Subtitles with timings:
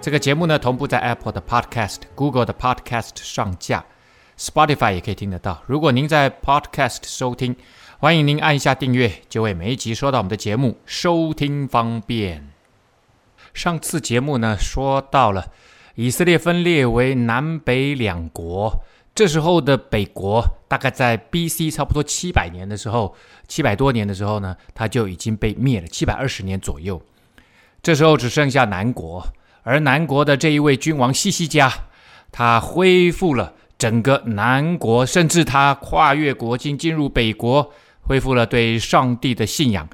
[0.00, 3.84] 这个节目呢，同步在 Apple 的 Podcast、Google 的 Podcast 上架
[4.38, 5.60] ，Spotify 也可以听得到。
[5.66, 7.56] 如果您在 Podcast 收听，
[7.98, 12.48] 欢迎您按一下订阅，就会每一集收到我们的节目，收听方便。
[13.52, 15.52] 上次节目呢，说到了
[15.96, 18.80] 以色列分裂为南北两国，
[19.16, 23.14] 这时候的北国大概在 BC 差不多七百年的时候，
[23.48, 27.02] 七百多年的时候呢，它就已经被灭了，七百二十年左右。
[27.82, 29.26] 这时候只剩下南国。
[29.68, 31.70] 而南国的这一位君王西西家，
[32.32, 39.86] 他恢复了整个南国，甚至他跨越国境进入北国，恢复了对上帝的信仰。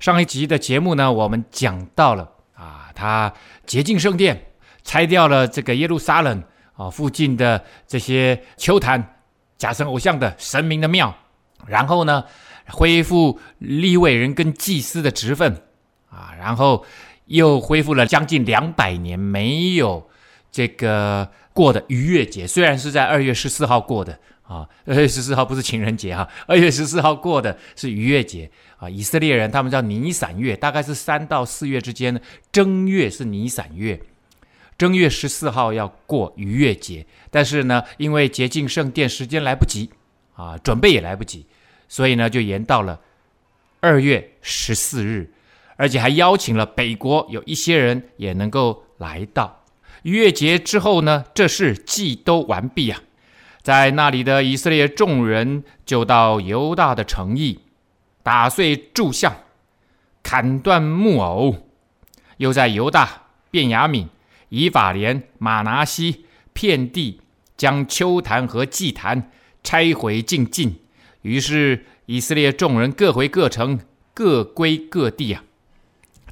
[0.00, 3.32] 上一集的节目呢，我们讲到了啊，他
[3.64, 4.44] 洁净圣殿，
[4.82, 6.42] 拆掉了这个耶路撒冷
[6.74, 9.20] 啊附近的这些丘坛、
[9.56, 11.14] 假神偶像的神明的庙，
[11.64, 12.24] 然后呢，
[12.66, 15.62] 恢复立位人跟祭司的职分
[16.10, 16.84] 啊，然后。
[17.26, 20.10] 又恢复了将近两百年没有
[20.50, 28.88] 这个过的逾越节，虽然是在二月十四号过的啊，二月十四号不是情人节哈， 二月十四号过的是逾越节啊。
[28.88, 33.98] 以色列人他们叫尼散月，大概是三到四月之间，正月是尼散月，
[34.76, 39.88] 正月十四号要过逾越节，但是呢，因为洁净圣殿时间来不及
[40.34, 41.46] 啊，准备也来不及，
[41.88, 43.00] 所以呢，就延到了
[43.80, 45.32] 二月十四日。
[45.76, 49.64] 而且还邀请了北国有一些人也能够来到
[50.02, 53.00] 逾越节之后呢，这事祭都完毕啊，
[53.62, 57.60] 在那里的以色列众人就到犹大的城邑，
[58.22, 59.34] 打碎柱像，
[60.22, 61.68] 砍断木偶，
[62.38, 64.06] 又在犹大、便雅悯、
[64.48, 67.20] 以法莲、玛拿西遍地
[67.56, 69.30] 将丘坛和祭坛
[69.62, 70.80] 拆毁净尽。
[71.22, 73.78] 于是以色列众人各回各城，
[74.12, 75.44] 各归各地啊。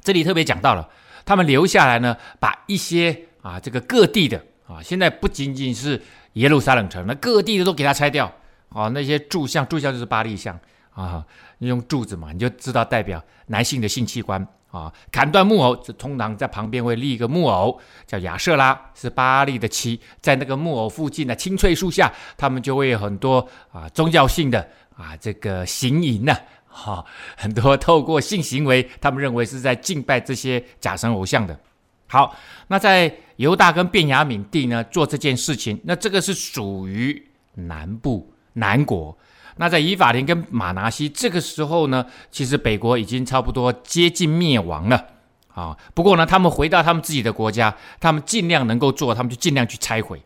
[0.01, 0.89] 这里特别讲到了，
[1.23, 6.01] 他们留下来呢，把一些啊这个各地的啊，现在不仅仅是
[6.33, 8.31] 耶路撒冷城，那各地的都给它拆掉
[8.69, 10.59] 啊，那些柱像，柱像就是巴力像
[10.93, 11.23] 啊，
[11.59, 14.91] 用柱子嘛，你就知道代表男性的性器官啊。
[15.11, 24.67] 砍断木偶，通常在旁边会立一个木偶，叫亚瑟拉，是巴力的妻，在那个木偶附近的青翠树下，他们就会有很多啊宗教性的
[24.97, 26.35] 啊这个行淫呢。
[26.71, 27.05] 哈、
[27.35, 31.59] 很多透过性行为，他们认为是在敬拜这些假神偶像的。
[32.07, 32.35] 好，
[32.67, 39.17] 那在犹大跟便雅悯地呢做这件事情，那这个是属于南部南国。
[39.57, 45.07] 那在以法莲跟玛拿西这个时候呢，其实北国已经差不多接近灭亡了
[45.53, 50.23] 啊、不过呢，他们回到他们自己的国家，他们尽量能够做，他们就尽量去拆毁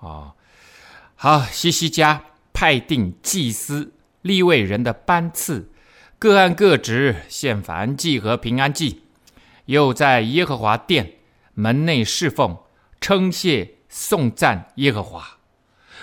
[0.00, 0.34] 啊、
[1.14, 3.92] 好，西西家派定祭司
[4.22, 5.70] 立位人的班次。
[6.18, 9.02] 各按各职献燔祭和平安祭，
[9.66, 11.12] 又在耶和华殿
[11.52, 12.56] 门内侍奉，
[13.00, 15.38] 称谢颂赞耶和华。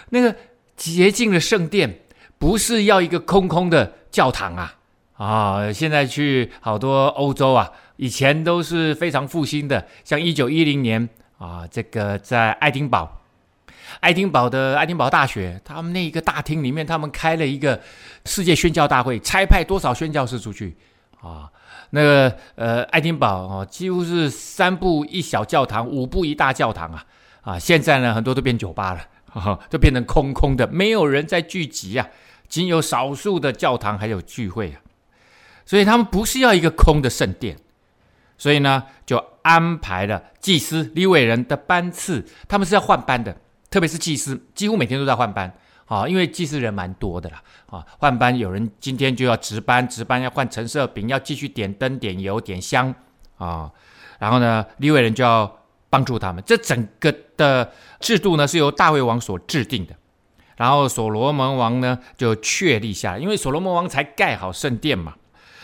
[0.10, 0.36] 那个
[0.78, 2.02] 洁净的圣殿，
[2.38, 4.76] 不是要一个空空的教堂啊！
[5.14, 11.10] 啊，现在去好多欧洲啊，以前都是非常复兴的，像一九一零年
[11.40, 13.23] 啊，这个在爱丁堡。
[14.00, 17.80] 爱丁堡的爱丁堡大学，他们那一个大厅里面，他们开了一个
[18.26, 20.76] 世界宣教大会，差派多少宣教士出去
[21.22, 21.50] 啊？
[21.92, 27.06] 那个呃，爱丁堡啊，几乎是三步一小教堂，五步一大教堂啊！
[27.42, 29.02] 啊，现在呢，很多都变酒吧了，
[29.40, 32.08] 啊， 都变成空空的，没有人在聚集啊，
[32.48, 34.82] 仅有少数的教堂还有聚会啊。
[35.66, 37.58] 所以他们不是要一个空的圣殿，
[38.40, 43.38] 所以呢，就安排了祭司立伟人的班次，他们是要换班的。
[43.74, 45.52] 特别是祭司，几乎每天都在换班
[45.88, 52.94] 啊，因为祭司人蛮多的啦啊，换班有人今天就要值班，值班要换橙色饼，要继续点灯、点油、点香
[53.40, 53.72] 啊，
[54.20, 55.52] 然后呢，利未人就要
[55.90, 56.44] 帮助他们。
[56.46, 59.96] 这整个的制度呢是由大卫王所制定的，
[60.56, 65.16] 然后所罗门王呢就确立下来，因为所罗门王才盖好圣殿嘛。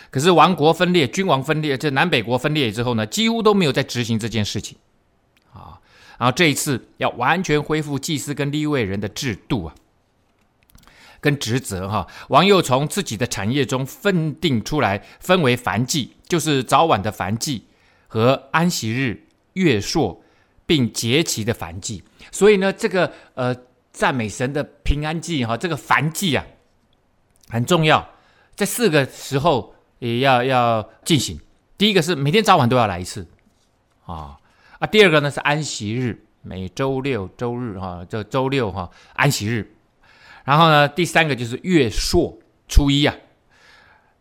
[0.09, 4.75] 可是王国分裂，君王分裂，这南北国分裂之后呢，几乎都没有在执行这件事情。
[6.19, 9.75] 然后这一次要完全恢复祭司跟立位人的制度啊，
[11.21, 12.05] 跟职责哈。
[12.27, 17.63] 王又从自己的产业中分定出来，分为凡祭，就是早晚的凡祭
[18.07, 20.21] 和安息日、月朔
[20.65, 22.03] 并节期的凡祭。
[22.31, 23.55] 所以呢，这个呃
[23.93, 26.45] 赞美神的平安祭哈，这个凡祭啊
[27.47, 28.09] 很重要，
[28.55, 31.39] 在四个时候也要要进行。
[31.77, 33.25] 第一个是每天早晚都要来一次
[34.05, 34.37] 啊
[34.79, 39.75] 啊，第二个呢是安息日，每周六周日哈，这周六哈安息日。
[40.45, 43.13] 然后呢，第三个就是月朔初一啊，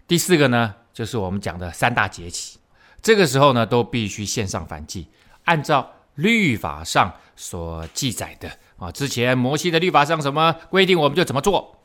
[0.09, 2.59] 第四个呢就是我们讲的三大节气，
[3.01, 5.07] 这个时候呢都必须献上反祭，
[5.45, 8.51] 按照律法上所记载的。
[8.79, 11.77] 啊，之前摩西的律法上什么规定，我们就怎么做。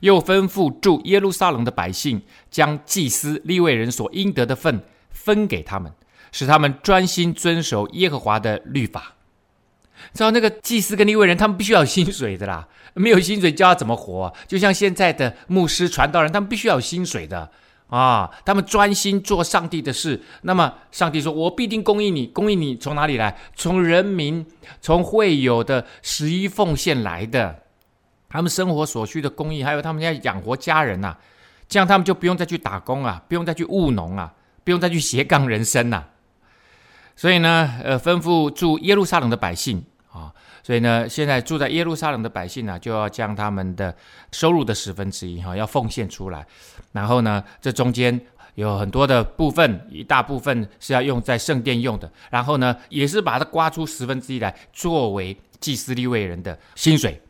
[0.00, 5.92] 又吩咐住耶路撒冷的百姓，将祭司利未人所应得的份分给他们，
[6.32, 9.14] 使他们专心遵守耶和华的律法。
[10.12, 14.34] 知道那个祭司跟立位人，他们必须要有薪水的啦，没有薪水教他怎么活？
[14.48, 17.48] 就像现在的牧师传道人，他们必须要有薪水的。
[17.88, 23.36] 啊，他们专心做上帝的事，那么上帝说：“我必定供应你，供应你从哪里来？
[23.54, 24.46] 从人民，
[24.80, 27.64] 从会友的十一奉献来的，
[28.30, 31.18] 他们生活所需的供应，还有他们要养活家人呐、啊，
[31.68, 34.32] 这样他们就不用再去打工啊，不用再去务农啊，
[34.64, 36.08] 不用再去斜杠人生呐、啊。
[37.16, 40.32] 所以呢，呃，吩咐住耶路撒冷的百姓啊。”
[40.64, 43.92] 所以呢，现在住在耶路撒冷的百姓呢，就要将他们的
[44.30, 46.46] 收入的十分之一哈，要奉献出来。
[46.92, 48.20] 然后呢，这中间
[48.54, 52.08] 有很多的部分，一大部分是要用在圣殿用的。
[52.30, 57.20] 然后呢，也是把它刮出十分之一来，作为祭司利未人的薪水。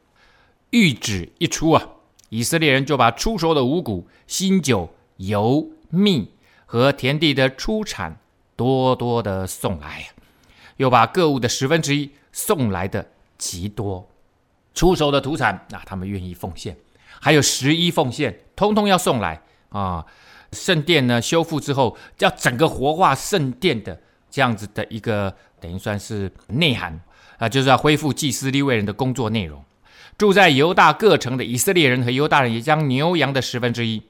[0.71, 1.83] 谕旨一出啊，
[2.29, 6.31] 以色列人就把初熟的五谷、新酒、油、蜜
[6.67, 8.19] 和田地的出产
[8.63, 10.07] 多多的送来，
[10.77, 13.05] 又把各物的十分之一送来的。
[13.43, 14.09] 极多
[14.73, 16.77] 出手的土产，啊、他们愿意奉献，
[17.21, 20.07] 还有十一奉献，通通要送来啊！
[20.53, 24.01] 圣殿呢修复之后，要整个活化圣殿的
[24.31, 27.01] 这样子的一个，等于算是内涵
[27.39, 29.65] 啊，就是要恢复祭司利未人的工作内容。
[30.17, 34.01] 住在犹大各城的以色列人和犹大人，也将牛羊的十分之一，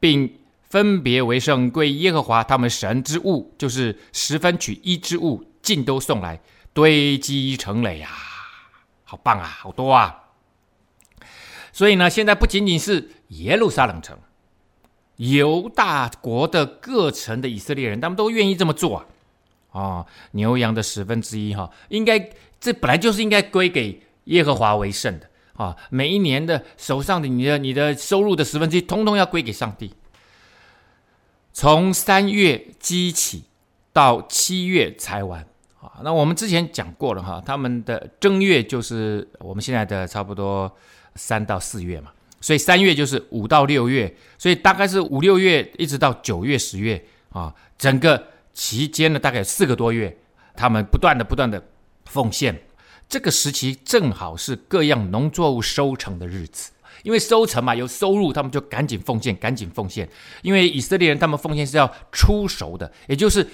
[0.00, 0.38] 并
[0.72, 6.40] 分别为圣归耶和华他们神之物，就是十分取一之物，尽都送来。
[6.72, 8.08] 堆积成垒呀，
[9.04, 10.30] 好棒啊，好多啊！
[11.74, 14.18] 所以呢，现在不仅仅是耶路撒冷城，
[15.16, 19.06] 犹大国的各城的以色列人，他们都愿意这么做啊！
[19.72, 25.76] 哦，牛羊的十分之一哈，应该这本来就是应该归给耶和华为圣的啊！
[25.90, 29.92] 每一年的手上的你的你的收入的十分之一，通通要归给上帝。
[31.52, 33.44] 从三月积起
[33.92, 35.46] 到七月才完。
[35.80, 40.72] 啊，那我们之前讲过了哈，他们的正月就是我们现在的差不多
[41.16, 50.16] 三到四月嘛，所以三月就是五到六月，所以大概是五六月一直到九月十月啊，整个期间呢大概四个多月，
[50.54, 51.60] 他们不断的不断的
[52.04, 52.62] 奉献，
[53.08, 56.70] 这个时期正好是各样农作物收成的日子，
[57.02, 60.08] 因为收成嘛有收入，他们就赶紧奉献，赶紧奉献，
[60.42, 63.48] 因为以色列人他们奉献是要出熟的，也就是。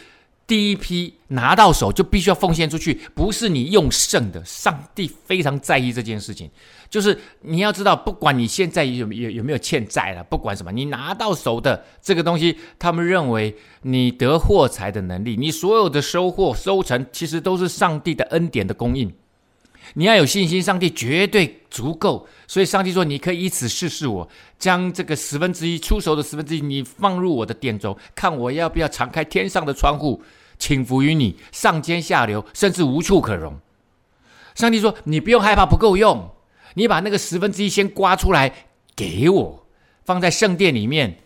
[0.49, 4.43] 第一批拿到手就必须要奉献出去，不是你用剩的。
[4.47, 6.51] 上帝非常在意这件事情，
[6.89, 19.13] 就是你要知道，不管你现在有有有没有欠债了，不管什么，你拿到手的这个东西，他们认为你得货财的能力，你所有的收获收成，其实都是上帝的恩典的供应。
[19.95, 22.27] 你要有信心，上帝绝对足够。
[22.47, 30.23] 所以上帝说：“你可以以此试试我，将这个十分之一出手的十分之一，你放入我的殿中，看我要不要敞开天上的窗户，
[30.59, 33.59] 倾福于你，上尖下流，甚至无处可容。”
[34.55, 36.31] 上帝说：“你不用害怕不够用，
[36.75, 39.67] 你把那个十分之一先刮出来给我，
[40.05, 41.19] 放在圣殿里面，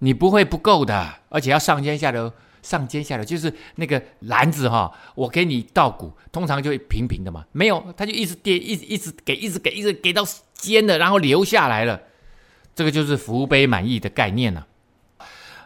[0.00, 2.32] 你不会不够的，而且要上尖下流。”
[2.68, 10.22] 上尖下流就是那个篮子哈，我给你稻谷，通常就会平平的嘛，没有，他就一直跌，一直一直给，一直给，一直给到
[10.52, 11.98] 尖的，然后流下来了，
[12.74, 14.66] 这个就是福杯满溢的概念了。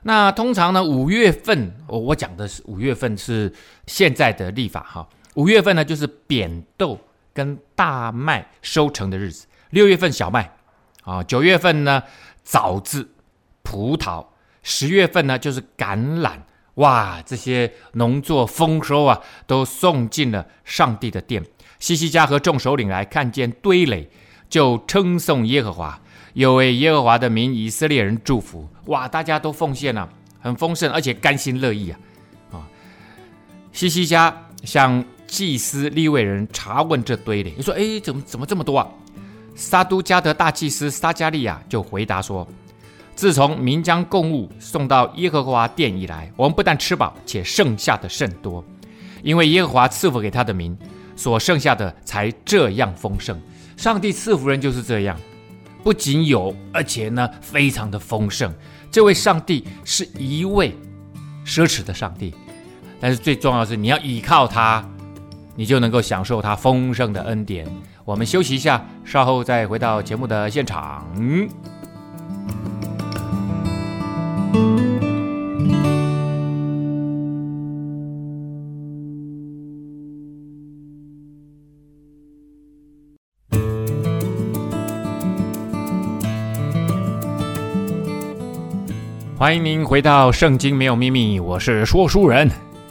[0.05, 3.53] 那通常呢，五月份，我我讲的是五月份是
[3.89, 7.01] 现在的历法哈，五月份呢就是扁豆
[7.35, 10.55] 跟大麦收成的日子，六月份小麦
[11.03, 12.05] 啊，九月份呢
[12.45, 13.11] 枣子、
[13.65, 14.25] 葡萄，
[14.63, 16.39] 十月份呢就是橄榄。
[16.77, 21.45] 哇，这些农作丰收啊，都送进了上帝的殿。
[21.79, 24.09] 西西家和众首领来看见堆垒，
[24.49, 26.01] 就称颂耶和华，
[26.33, 28.67] 又为耶和华的名以色列人祝福。
[28.87, 30.09] 哇，大家都奉献了，
[30.41, 31.99] 很丰盛，而且甘心乐意啊！
[32.53, 32.65] 啊，
[33.73, 38.89] 西西家向祭司利未人查问这堆垒，你说，哎，怎么怎么这么多啊？
[39.55, 42.49] 撒督加德大祭司撒迦利亚就回答说。
[43.15, 48.65] 自从民将供物送到耶和华殿以来，我们不但吃饱，且剩下的甚多，
[49.23, 50.77] 因为耶和华赐福给他的民，
[51.15, 53.41] 所剩下的才这样丰盛。
[53.77, 55.17] 上帝赐福人就是这样，
[55.83, 58.53] 不仅有，而且呢非常的丰盛。
[58.91, 60.75] 这位上帝是一位
[61.45, 62.35] 奢侈的上帝，
[63.01, 64.85] 但是最重要的是你要依靠他，
[65.55, 67.67] 你就能够享受他丰盛的恩典。
[68.05, 71.07] 我们休息一下，稍后再回到节目的现场。
[89.43, 92.49] 欢迎您回到《圣经没有秘密》，我是说书人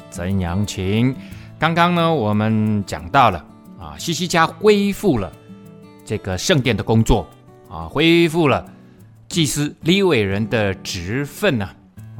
[0.09, 1.15] 曾阳晴。
[1.57, 3.45] 刚刚呢，我们讲到了
[3.79, 5.31] 啊，西西家恢复了
[6.03, 7.25] 这个圣殿的工作
[7.69, 8.69] 啊，恢复了
[9.29, 11.69] 祭司利伟人的职分呢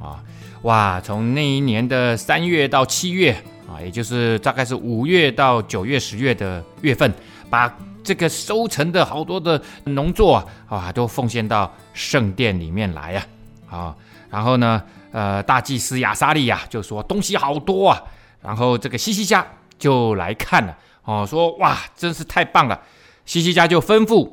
[0.02, 0.24] 啊，
[0.62, 3.34] 哇，从那一年的三月到七月
[3.68, 7.14] 啊，也就是大概是五月到九月、十月的月份，
[7.50, 13.26] 把这个收成的好多的农作啊，都奉献到圣殿里面来呀。
[13.70, 13.96] 啊
[14.32, 18.02] 然后呢，呃，大祭司亚撒利亚就说东西好多啊，
[18.42, 19.46] 然后这个西西家
[19.78, 22.82] 就来看了，哦，说哇，真是太棒了。
[23.26, 24.32] 西西家就吩咐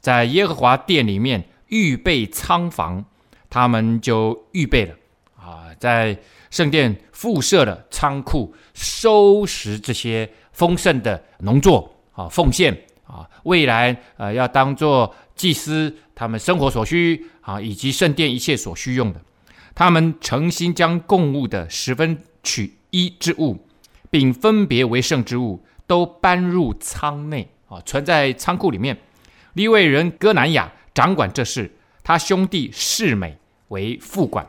[0.00, 3.04] 在耶和华殿里面预备仓房，
[3.48, 4.94] 他们就预备了
[5.36, 6.16] 啊，在
[6.50, 17.26] 圣殿附设了仓库，收拾这些丰盛的农作啊，奉献啊，未来呃要当做祭司他们生活所需。
[17.42, 19.20] 啊，以及圣殿一切所需用的，
[19.74, 23.66] 他们诚心将供物的十分取一之物，
[24.10, 28.96] 并分别为圣之物，都搬入仓内啊，存在仓库里面。
[29.54, 31.68] 利未人哥南雅掌管这事，
[32.04, 33.36] 他兄弟示美
[33.68, 34.46] 为副管。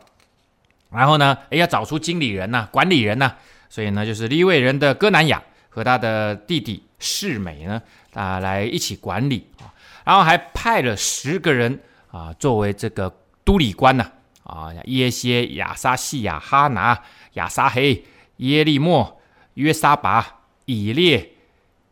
[0.91, 3.33] 然后呢，哎，要找出经理人呐、管理人呐、
[3.69, 7.81] 所以呢，就是利未人的哥南雅和他的弟弟示美呢，
[8.13, 9.72] 啊，来一起管理啊，
[10.05, 11.79] 然后还派了十个人。
[12.13, 13.11] 啊，作为这个
[13.43, 14.11] 督理官呢，
[14.43, 17.01] 啊，耶歇、亚撒细亚、哈拿、
[17.33, 18.05] 亚撒黑、
[18.37, 19.19] 耶利莫、
[19.55, 21.31] 约沙拔、以列、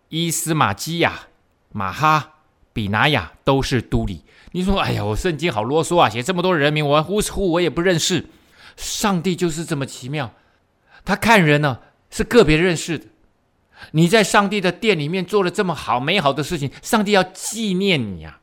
[0.09, 1.21] 伊斯玛基亚、
[1.71, 2.33] 马哈、
[2.71, 4.23] 比拿雅都是督理。
[4.51, 8.27] 你说，哎呀，我圣经好啰嗦啊，写这么多人名，我呼呼我也不认识。
[8.77, 10.31] 上帝就是这么奇妙，
[11.03, 11.79] 他看人呢
[12.11, 13.07] 是个别认识的。
[13.91, 18.39] 你在上帝的殿里面做了这么好美好的事情，上帝要纪念你啊。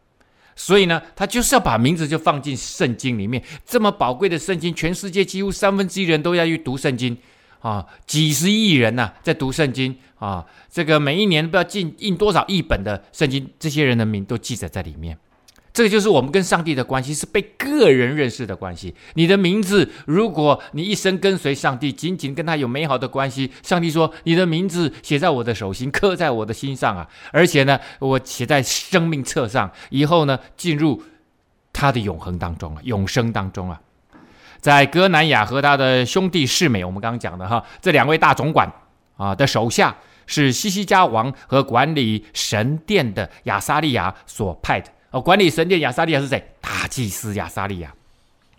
[0.54, 7.16] 所以呢，他就是要把名字就放进圣经里面，这么宝贵的圣经，全世界几乎三分之一人都要去读圣经，
[7.60, 15.16] 啊，几十亿人呐、在读圣经啊，这个每一年不知道进印多少亿本的圣经，这些人的名都记载在里面。
[15.78, 18.92] 这个就是我们跟上帝的关系，是被个人认识的关系。
[19.14, 27.08] 你的名字，如果你一生跟随上帝，紧紧跟他有美好的关系，上帝说：“你的名字写在我的手心，刻在我的心上啊！
[27.30, 31.00] 而且呢，我写在生命册上，以后呢，进入
[31.72, 33.80] 他的永恒当中啊，永生当中啊。”
[34.58, 38.68] 在哥南雅和他的兄弟世美，我们刚刚讲的哈，这两位大总管
[39.16, 44.90] 啊的手下是西西家王和管理神殿的亚撒利雅所派的。
[45.10, 46.52] 哦，管理神殿亚撒利亚是谁？
[46.60, 47.94] 大祭司亚撒利亚。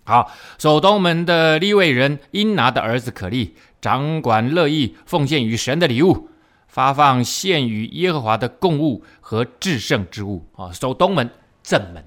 [0.03, 6.29] 好，守东门的利未人因拿的儿子可利掌管乐意奉献于神的礼物，
[6.67, 10.43] 发放献与耶和华的供物和至圣之物。
[10.55, 11.29] 啊，守东门
[11.61, 12.03] 正门，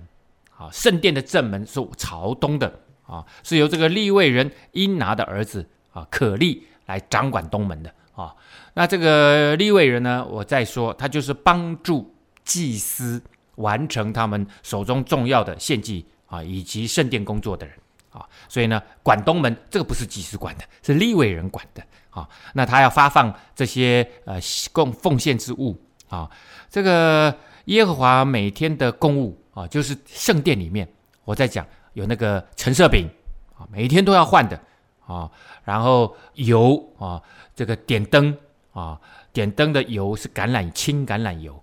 [0.58, 7.94] 啊，圣殿的正门是朝东的，啊，是由这个利未人因拿的儿子啊可利来掌管东门的。
[8.16, 8.34] 啊，
[8.74, 12.12] 那这个利未人呢，我再说，他就是帮助
[12.44, 13.22] 祭司。
[13.56, 17.76] 完成他们手中重要的献祭啊，以及圣殿工作的人
[18.10, 22.28] 啊，所以呢，管东门这个不是祭司管的，是利未人管的啊。
[22.54, 24.38] 那他要发放这些呃
[24.72, 25.78] 供奉献之物
[26.08, 26.30] 啊，
[26.70, 27.34] 这个
[27.66, 30.88] 耶和华每天的供物啊，就是圣殿里面
[31.24, 33.08] 我在讲有那个橙色饼
[33.56, 34.58] 啊，每天都要换的
[35.06, 35.30] 啊，
[35.64, 37.22] 然后油啊，
[37.54, 38.36] 这个点灯
[38.72, 38.98] 啊，
[39.32, 41.61] 点灯的油是橄榄青橄榄油。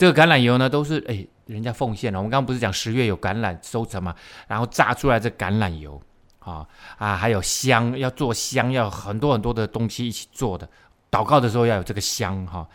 [0.00, 2.18] 这个橄榄油呢，都是哎，人家奉献了。
[2.18, 4.14] 我们刚刚不是讲十月有橄榄收成嘛，
[4.48, 6.00] 然后榨出来这橄榄油
[6.38, 6.66] 啊
[6.96, 10.66] 啊，还有香，要做香，要很多很多的东西一起做的。
[11.10, 12.66] 祷告的时候要有这个香哈、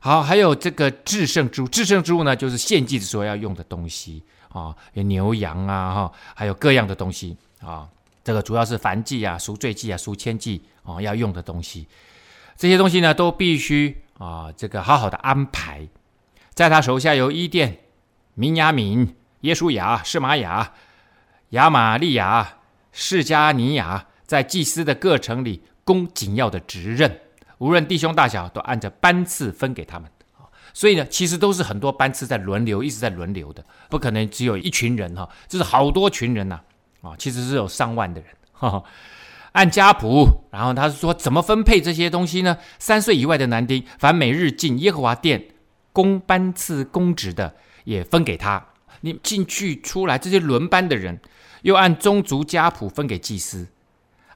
[0.00, 7.86] 好，还有这个至圣之物，至圣之物呢，就是献祭的时候要用的东西啊，有牛羊啊哈，还有各样的东西啊。
[8.24, 11.86] 这个主要是燔祭啊、赎罪祭啊、赎愆祭啊要用的东西。
[12.56, 15.86] 这些东西呢，都必须啊，这个好好的安排。
[16.56, 17.80] 在他手下有伊甸、
[18.32, 20.72] 明亚敏、耶书亚、示玛雅、
[21.50, 22.56] 亚玛利亚、
[22.92, 27.20] 释迦尼亚，在祭司的各城里供紧要的职任，
[27.58, 30.10] 无论弟兄大小，都按着班次分给他们。
[30.72, 36.58] 所以呢，其实都是很多班次在轮流，一直在轮流的，不可能只有一群人哈，这是好多群人呐，
[37.02, 38.82] 啊，其实是有上万的人哈。
[39.52, 42.56] 按家谱，然后他是说怎么分配这些东西呢？
[42.78, 45.48] 三岁以外的男丁，凡每日进耶和华殿
[45.96, 48.62] 公班次公职的，也分给他。
[49.00, 51.18] 你进去出来这些轮班的人，
[51.62, 53.66] 又按宗族家谱分给祭司，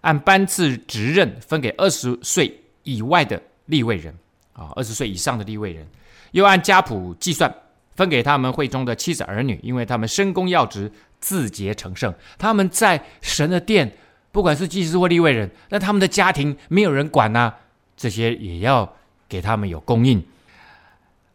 [0.00, 4.14] 按班次职任分给二十岁以外的立位人
[4.54, 5.86] 啊，二十岁以上的立位人，
[6.30, 7.54] 又按家谱计算
[7.94, 10.90] 分给他们会中的妻子儿女，因为他们身供要职，
[11.20, 13.92] 自洁成圣，他们在神的殿。
[14.32, 17.52] 不管是祭司或立位人，那他们的家庭没有人管呐、
[17.98, 18.96] 这些也要
[19.28, 20.24] 给他们有供应。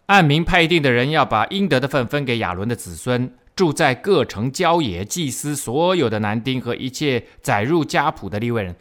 [0.08, 8.76] 按名派定的人要把应得的份分给亚伦的子孙，住在各城郊野，祭司所有的男丁和一切载入家谱的利未人。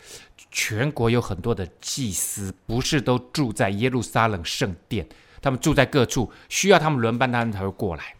[0.50, 5.06] 全国有很多的祭司，不是都住在耶路撒冷圣殿，
[5.40, 8.14] 他们住在各处，需要他们轮班，他们才会过来。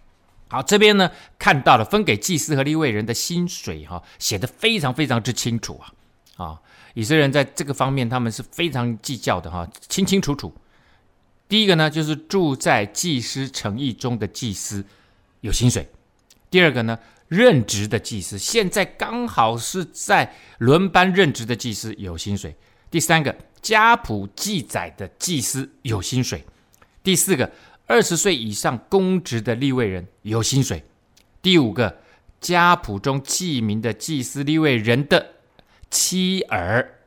[0.48, 5.80] 好，这边呢看到了分给祭司和立位人的薪水，哈，写得非常非常之清楚
[6.36, 6.60] 啊，啊，
[6.94, 10.52] 以色列人在这个方面他们是非常计较的哈，清清楚楚。
[11.48, 14.84] 第一个呢，就是住在祭司城邑中的祭司
[15.40, 15.84] 有薪水；
[16.50, 16.98] 第二个呢，
[17.28, 22.50] 任职的祭司现在刚好是在轮班任职的祭司有薪水；
[22.90, 26.40] 第三个，家谱记载的祭司有薪水；
[27.02, 27.50] 第四个。
[27.86, 30.82] 二十岁以上公职的立位人有薪水。
[31.42, 31.98] 第五个，
[32.40, 35.34] 家谱中记名的祭司立位人的
[35.90, 37.00] 妻儿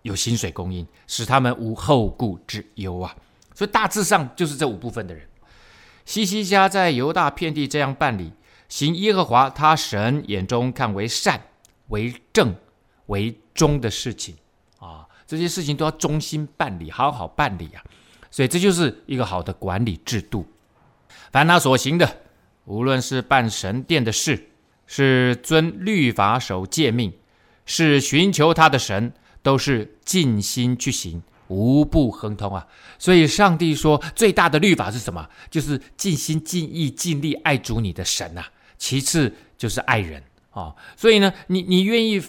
[0.00, 3.14] 有薪水供应，使他们无后顾之忧啊。
[3.54, 5.26] 所以大致上就是这五部分的人。
[6.04, 8.32] 西西家在犹大遍地这样办理，
[8.68, 11.40] 行耶和华他神眼中看为善、
[11.88, 12.54] 为正、
[13.06, 14.36] 为忠的事情
[14.78, 17.82] 啊，这些事情都要忠心办理，好好办理啊。
[18.30, 20.46] 所以这就是一个好的管理制度。
[21.30, 22.22] 凡他所行的，
[22.64, 24.48] 无论是办神殿的事，
[24.86, 27.12] 是遵律法守诫命，
[27.64, 32.66] 是寻求他的神，都是尽心去行，无不亨通啊。
[32.98, 35.28] 所以上帝说，最大的律法是什么？
[35.50, 38.48] 就是尽心尽意尽力爱主你的神啊。
[38.78, 40.74] 其次就是爱人啊。
[40.96, 42.20] 所以呢，你你愿意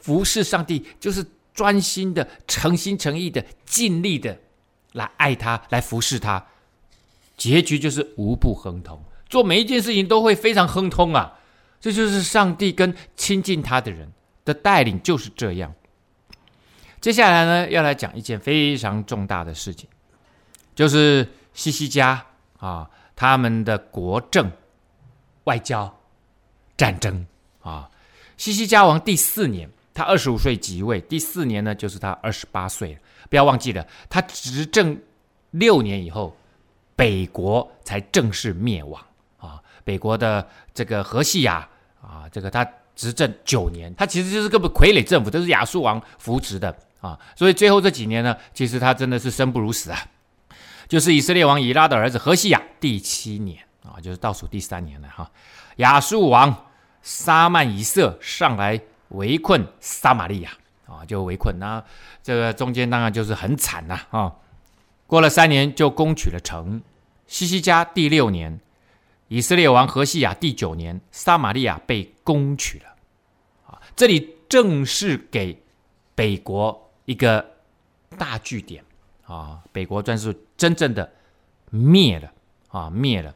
[0.00, 4.38] 服侍上帝，就是专心的、诚心诚意的、尽力的。
[4.94, 6.44] 来爱他，来服侍他，
[7.36, 9.00] 结局就是无不亨通。
[9.28, 11.32] 做每一件事情都会非常亨通啊！
[11.80, 14.10] 这就是上帝跟亲近他的人
[14.44, 15.72] 的带领，就是这样。
[17.00, 19.88] 接下来呢，要来讲一件非常重大的事情，
[20.74, 22.24] 就是西西家
[22.58, 24.50] 啊，他们的国政、
[25.44, 25.92] 外交、
[26.76, 27.26] 战争
[27.62, 27.88] 啊。
[28.36, 32.98] 西西家王第四年，他二十五岁即位，第四年呢，就是他二十八岁。
[33.28, 35.00] 不要忘记了，他执政
[35.52, 36.36] 六年以后，
[36.96, 39.00] 北国才正式灭亡
[39.38, 39.62] 啊！
[39.84, 41.66] 北国的这个何西亚
[42.02, 47.18] 啊，这个他执政九年，他其实就是个傀儡政府，都是亚述王扶持的啊！
[47.36, 49.98] 所以最后这几年呢，其实他真的是生不如死啊！
[50.88, 55.30] 就是以色列王以拉的儿子何西亚第七年啊，就是倒数第三年了哈。
[55.76, 56.66] 亚述王
[57.02, 60.50] 沙曼以色上来围困撒玛利亚。
[60.86, 61.80] 啊，就围困，那
[62.20, 64.34] 这个中间当然就是很惨呐啊！
[65.06, 66.82] 过了三年，就攻取了城。
[67.28, 68.58] 西西家第六年，
[69.28, 72.86] 以色列王何西亚第九年，撒玛利亚被攻取了。
[73.68, 75.62] 啊，这里正是给
[76.16, 77.44] 北国一个
[78.16, 78.84] 大据点
[79.26, 81.10] 啊，北国算是真正的
[81.70, 82.30] 灭了
[82.68, 83.34] 啊，灭了。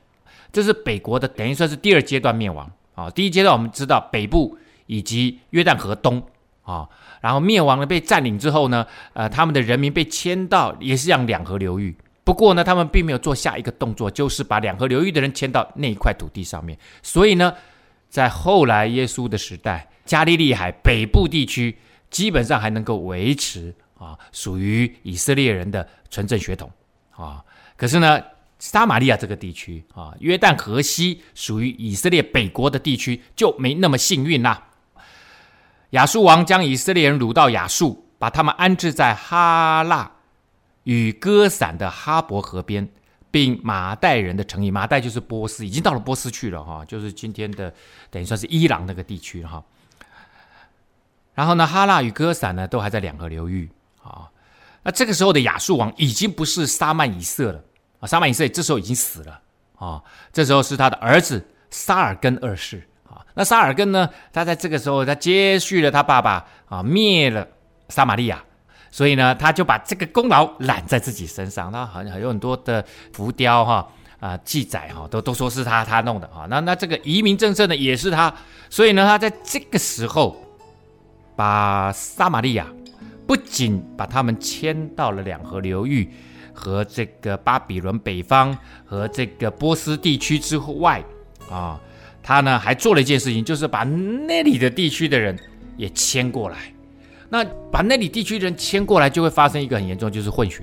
[0.53, 3.11] 这是北国的，等于算是第二阶段灭亡啊。
[3.11, 4.57] 第一阶段我们知道北部
[4.87, 6.23] 以及约旦河东
[6.63, 6.89] 啊。
[7.21, 11.97] 然后灭亡了，被占领之后呢，呃，他们的人民被迁到也是让两河流域。
[12.23, 16.79] 不过呢，他们并没有做下一个动作，就是把两河流域的人迁到那一块土地上面。
[17.03, 17.53] 所以呢，
[18.09, 21.77] 在后来耶稣的时代，加利利海北部地区
[22.15, 26.71] 基本上还能够维持啊，属于以色列人的纯正血统
[27.11, 27.45] 啊。
[27.77, 28.23] 可是呢，
[28.61, 34.69] 撒玛利亚这个地区啊，约旦河西属于以色列北国的地区就没那么幸运啦。
[35.91, 40.13] 亚述王将以色列人掳到亚述，把他们安置在哈腊
[40.85, 42.89] 与歌散的哈伯河边，
[43.33, 44.71] 并马代人的城邑。
[44.71, 47.75] 马代就是波斯，已经到了波斯去了哈，就是今天的
[48.09, 49.61] 等于算是伊朗那个地区哈。
[51.35, 53.69] 然后呢，哈拉与歌散呢都还在两河流域
[54.03, 54.31] 啊。
[54.83, 57.61] 那这个时候的亚述王已经不是沙曼以色了
[58.01, 59.41] 啊，沙曼以色这时候已经死了
[59.77, 63.25] 啊，这时候是他的儿子沙尔根二世啊。
[63.35, 64.09] 那沙尔根呢？
[64.33, 67.47] 他在这个时候，他接续了他爸爸啊，灭了
[67.89, 68.45] 撒玛利亚，
[68.91, 71.73] 所以呢，他就把这个功劳揽在自己身上。
[71.73, 73.89] 他很很有很多的浮雕哈，
[74.21, 76.47] 啊、记载哈，都都说是他他弄的哈。
[76.49, 78.33] 那那这个移民政策呢，也是他，
[78.71, 80.44] 所以呢，他在这个时候
[81.37, 82.67] 把撒玛利亚
[83.27, 86.09] 不仅把他们迁到了两河流域
[86.53, 91.03] 和这个巴比伦北方和这个波斯地区之外
[91.51, 91.81] 啊，
[92.23, 95.39] 他呢还做了一件事情，就是把那里的地区的人
[95.77, 96.59] 也迁过来。
[97.29, 100.63] 那把那里地区的人迁过来，就会发生一个很严重，就是混血、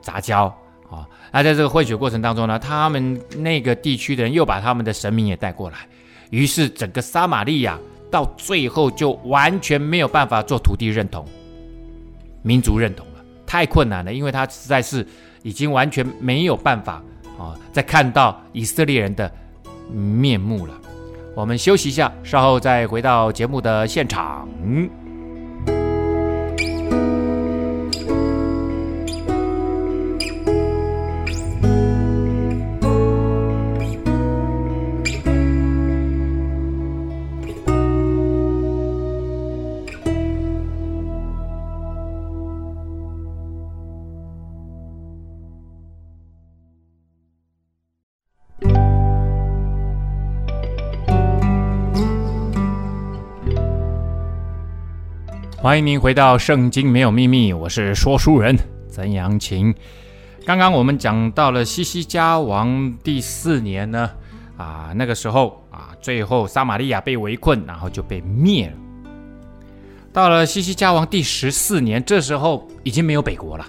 [0.00, 0.46] 杂交
[0.88, 1.06] 啊。
[1.30, 5.86] 那在这个混血过程当中呢，他们那个地区的人又把他们的神明也带过来，
[6.30, 7.78] 于是整个撒玛利亚
[8.10, 11.24] 到最后就完全没有办法做土地认同、
[12.42, 15.06] 民族认同了，太困难了，因为他实在是
[15.42, 17.02] 已经完全没有办法
[17.38, 19.30] 啊，再看到以色列人的
[19.92, 20.74] 面目了。
[21.34, 24.48] 我们休息一下，稍后再回到节目的现场。
[55.62, 58.56] 欢迎您回到《圣经没有秘密》，我是说书人
[58.88, 59.74] 曾阳晴。
[60.46, 64.10] 刚刚我们讲到了西西家王第四年呢，
[64.56, 68.72] 啊，那个时候啊，最后撒玛利亚被围困，然后就被灭了。
[70.14, 73.66] 到了西西家王第十四年，这时候已经没有北国了，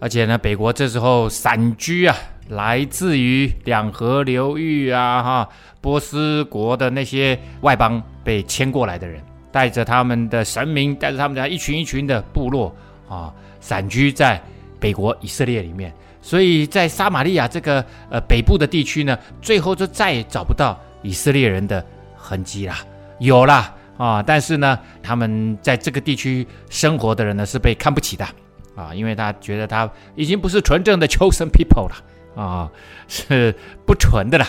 [0.00, 2.16] 而且呢，北国这时候散居啊，
[2.48, 5.48] 来自于两河流域啊，哈，
[5.80, 9.22] 波斯国的那些外邦被迁过来的人。
[9.50, 12.74] 带着他们的神明，带着他们家一群一群的部落
[13.08, 14.40] 啊，散居在
[14.78, 15.92] 北国以色列里面。
[16.20, 21.84] 所以在撒玛利亚这个呃北部的地区呢，最后就再也找不到以色列人的
[22.16, 22.80] 痕迹啦。
[23.18, 28.26] 有啦啊，但是呢，他们在这个地区生活的人呢是被看不起的
[28.74, 31.96] 啊，因为他觉得他已经不是纯正的 chosen people 了
[32.36, 32.70] 啊，
[33.06, 33.54] 是
[33.86, 34.46] 不纯的了。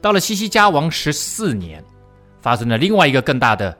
[0.00, 1.84] 到了西西家王十四年，
[2.40, 3.76] 发生了另外一个更大的。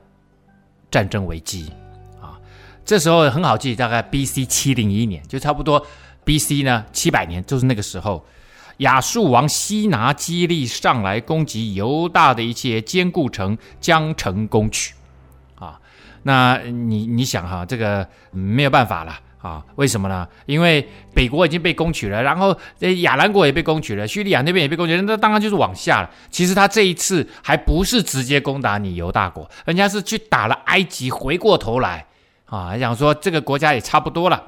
[0.91, 1.73] 战争危机
[2.21, 2.39] 啊，
[2.85, 4.45] 这时候很好记，大概 B.C.
[4.45, 5.87] 七零一年，就差不多
[6.25, 6.63] B.C.
[6.63, 8.25] 呢七百年，就是那个时候，
[8.79, 14.95] 亚述王西拿基立上来攻击犹大的一些坚固城，将城攻取
[15.57, 15.81] 啊。
[16.23, 19.19] 那你你想哈，这个没有办法了。
[19.41, 20.27] 啊，为什么呢？
[20.47, 26.11] 因为北国已经被攻取了，然后这亚兰国也被攻取了，叙利亚那边也被攻取了，那当然就是往下了。
[26.29, 32.05] 其实他这一次还不是直接攻打你犹大国，人家是去打了埃及，回过头来
[32.47, 34.43] 啊，想说这个国家也差不多了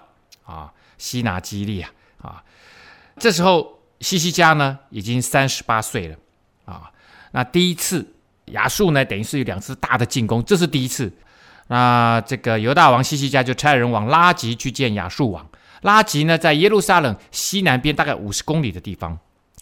[0.45, 0.73] 啊。
[0.99, 2.43] 吸拿基立啊，啊，
[3.17, 6.17] 这时候西西家呢已经三十八岁了
[6.65, 6.91] 啊。
[7.31, 8.05] 那第一次
[8.47, 11.13] 亚述呢，等于是有两次大的进攻，这是第一次。
[11.71, 15.47] 那这个犹大王西西家就差人往拉吉去见亚述王。
[15.83, 19.17] 拉吉呢，在耶路撒冷西南边大概五十公里的地方，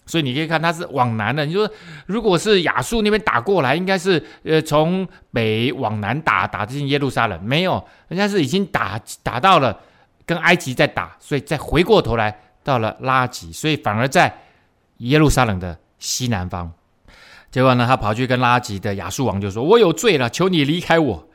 [0.07, 1.45] 所以你可以看它是往南的。
[1.45, 1.69] 你说，
[2.07, 7.39] 如果是亚述那边打过来，应该是呃从北往南打，打进耶路撒冷。
[7.43, 9.79] 没有，人家是已经打打到了
[10.25, 14.35] 跟埃及在打，所以再回过头来到了拉吉，所以反而在
[14.97, 16.71] 耶路撒冷的西南方。
[17.51, 21.25] 结果呢，他跑去跟拉吉的亚述王就说：“我有罪了，求你离开我。”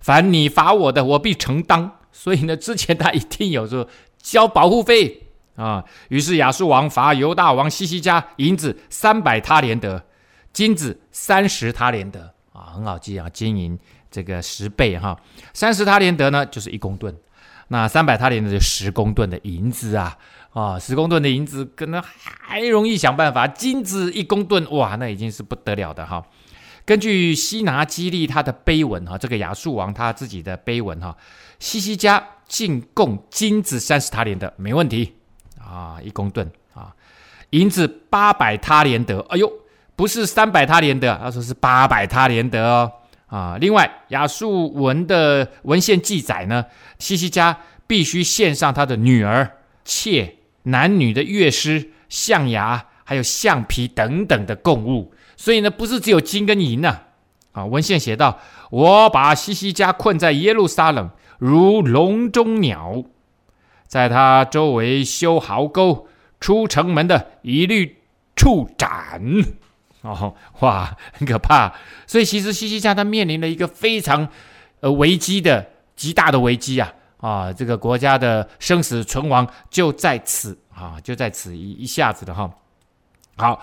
[0.00, 1.98] 凡你罚我的，我必承当。
[2.12, 3.86] 所以呢，之前他一定有说
[4.18, 5.22] 交保护费
[5.56, 5.84] 啊。
[6.08, 10.04] 于是亚述王罚犹大王西西家银子三百他连得，
[10.52, 13.78] 金子三十他连得啊，很好记啊，金银
[14.10, 15.16] 这个十倍哈。
[15.54, 17.16] 三十他连得呢，就是一公吨，
[17.68, 20.18] 那三百他连得就十公吨的银子啊
[20.52, 26.22] 啊，十公吨的银子可能还容易想办法，金子一公吨哇，那已经是不得了的哈。
[26.90, 31.16] 根据西拿基利他的碑文哈，这个亚述王他自己的碑文哈，
[31.60, 35.14] 西西家进贡金子三十他连得，没问题
[35.56, 36.92] 啊，一公吨啊，
[37.50, 39.48] 银子八百他连得，哎呦，
[39.94, 42.90] 不是三百他连得，他说是八百他连得哦
[43.26, 43.56] 啊。
[43.60, 46.66] 另外亚述文的文献记载呢，
[46.98, 49.48] 西西家必须献上他的女儿、
[49.84, 55.14] 妾、男女的乐师、象牙，还有橡皮等等的贡物。
[55.40, 57.00] 所以呢，不是只有金跟银呐，
[57.52, 63.02] 啊，文献写道：“我把西西家困在耶路撒冷，如笼中鸟，
[63.86, 66.06] 在他周围修壕沟，
[66.40, 68.02] 出城门的一律
[68.36, 69.22] 处斩。”
[70.04, 71.72] 哦，哇，很可怕。
[72.06, 74.28] 所以其实西西家他面临了一个非常
[74.80, 82.50] 呃危机的极大的危机啊，啊，这个国家的生死存亡就在此啊，就在此一一下子的哈。
[83.36, 83.58] 好，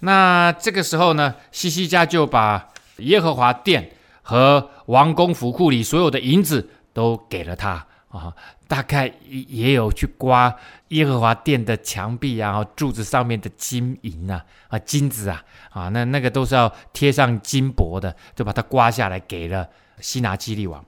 [0.00, 3.90] 那这个时候呢，西西家就把耶和华殿
[4.22, 8.32] 和王宫府库里所有的银子都给了他啊，
[8.68, 10.54] 大概也也有去刮
[10.88, 19.68] 耶和华殿的墙壁啊，柱子上面的金银啊啊金子啊啊，那那个都是要贴上金箔的，就把它刮下来给了
[20.00, 20.84] 西拿基利王。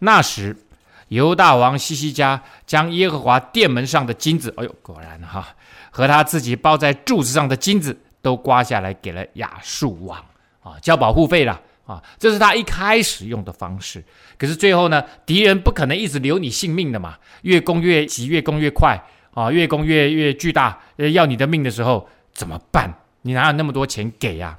[0.00, 0.56] 那时。
[1.10, 5.44] 犹大王西西家将耶和华殿门上的金子，哎呦，果然哈，
[5.90, 10.18] 和他自己包在柱子上的金子都刮下来给了亚述王
[10.62, 14.04] 啊，交保护费了啊，这是他一开始用的方式。
[14.38, 19.02] 可是最后呢，敌人不可能一直留你性命的嘛，越攻越急，越攻越快
[19.34, 20.78] 啊，越攻越越巨大，
[21.12, 22.92] 要你的命的时候怎么办？
[23.22, 24.58] 你哪有那么多钱给呀？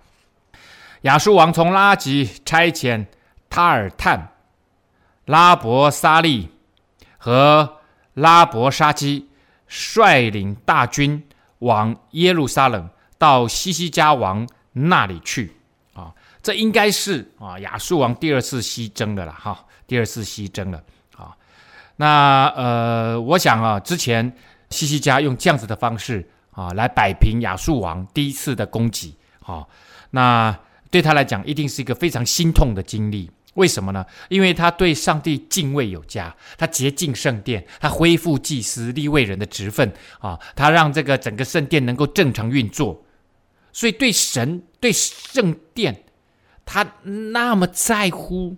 [1.02, 3.06] 亚述王从拉吉差遣
[3.50, 4.30] 塔尔探。
[5.26, 6.50] 拉伯沙利
[7.17, 7.78] 和
[8.15, 9.30] 拉伯沙基
[9.67, 11.24] 率领大军
[11.60, 12.89] 往耶路撒冷
[13.22, 15.54] 到西西家王那里去
[15.94, 20.82] 啊，这应该是啊亚述王第二次西征的了哈，第二次西征了
[21.16, 21.38] 啊。
[21.98, 24.36] 那呃，我想啊，之前
[24.72, 29.68] 西西家用这样子的方式啊来摆平亚述王第一次的攻击啊，
[30.10, 30.58] 那
[30.90, 33.30] 对他来讲一定是一个非常心痛的经历。
[33.54, 34.04] 为什么呢？
[34.30, 43.04] 因为他对上帝敬畏有加，他洁净圣殿，他恢复祭司立位人的职分啊，他让这个整个圣殿能够正常运作，
[43.74, 46.04] 所以对神、对圣殿，
[46.66, 48.58] 他那么在乎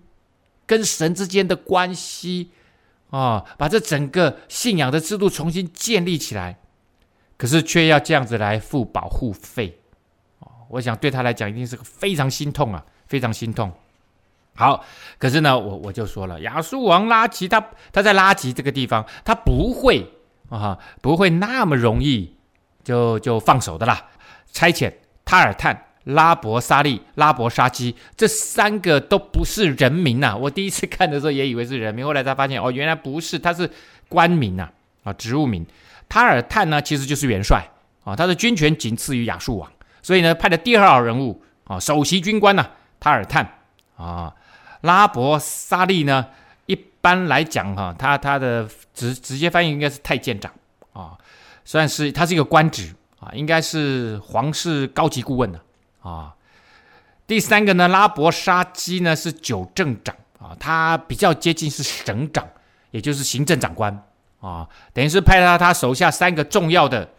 [0.66, 2.52] 跟神之间的关系
[3.10, 6.58] 啊，把这整个信仰的制度重新建立起来，
[7.38, 9.80] 可是却要这样子来付保护费
[10.40, 13.72] 啊，我想对他来讲一定是个非常心痛啊，非常心痛。
[14.56, 14.86] 好，
[15.18, 17.60] 可是呢，我我就说了，亚述王拉吉他
[17.92, 20.08] 他在拉吉这个地方，他不会
[20.50, 22.36] 啊，不会那么容易
[22.84, 24.10] 就就放手的啦。
[24.52, 24.94] 差遣
[25.34, 30.36] 塔尔探、拉伯沙利、拉伯沙基这三个都不是人名呐、啊。
[30.36, 33.68] 我第一次看的时候也以为是人名，后来才发现哦，原来不是，他是
[34.08, 34.70] 官名呐
[35.04, 35.66] 啊，啊，职务名。
[36.08, 37.68] 塔尔探呢，其实就是元帅
[38.04, 39.68] 啊，他的军权仅次于亚述王，
[40.04, 42.70] 所以呢，派的第二号人物啊，首席军官呐，
[43.00, 43.58] 塔尔探
[43.98, 44.32] 啊。
[44.82, 46.28] 拉伯沙利呢？
[46.68, 50.52] 一般来讲，哈，他他的直直接翻译应该是太监长
[50.94, 51.18] 啊，
[51.66, 55.62] 算是他是一个官职啊，应该是皇室高级顾问的
[56.02, 56.34] 啊。
[57.26, 62.46] 第三个呢，拉伯沙基呢是九正长啊，他比较接近是省长，
[62.92, 64.04] 也就是行政长官
[64.42, 67.10] 啊，等于是派他他手下三个重要的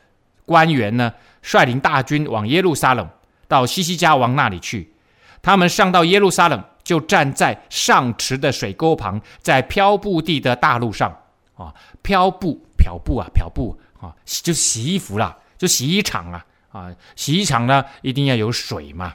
[0.44, 3.08] 官员呢，率领大军往耶路撒冷
[3.48, 4.92] 到西西家王那里去。
[5.40, 6.62] 他们上到耶路撒冷。
[6.84, 11.10] 就站在上池的水沟旁，在漂布地的大路上
[11.56, 19.14] 啊，漂布漂布啊，漂布啊，就洗衣服啦，就洗衣厂啊，啊，洗衣厂呢一定要有水嘛。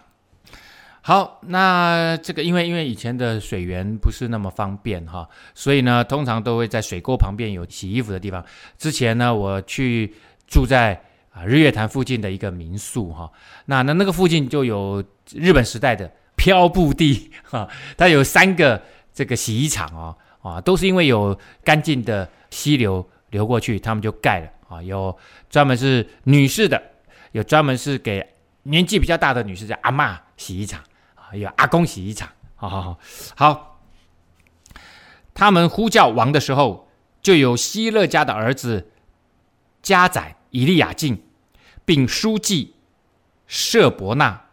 [1.02, 8.44] 好，那这个因为因为以前的水源不是那么方便哈，所以呢，通常都会在水沟旁边有洗衣服的地方。
[8.78, 10.14] 之前呢，我去
[10.48, 13.32] 住在啊日月潭附近的一个民宿哈，
[13.66, 16.12] 那那那个附近就有日本时代的。
[16.40, 18.82] 漂布地哈，它有三个
[19.14, 24.82] 这个洗衣厂哦，啊，都是因为有干净的溪流流过去，他们就盖了啊。
[24.82, 25.18] 有
[25.50, 26.82] 专门是女士的，
[27.34, 28.26] 有专门是给
[28.64, 30.82] 年纪比较大的女士叫阿嬷洗衣厂
[31.16, 32.30] 啊，有阿公洗衣厂。
[32.56, 33.00] 好好好，
[33.36, 33.82] 好。
[35.34, 36.90] 他们呼叫王的时候，
[37.22, 38.92] 就有希勒家的儿子
[39.82, 41.22] 加宰以利亚敬，
[41.84, 42.76] 并书记
[43.48, 44.46] 舍伯纳。